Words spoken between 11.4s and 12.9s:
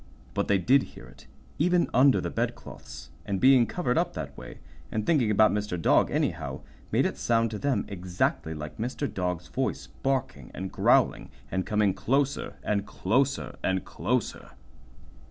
and coming closer and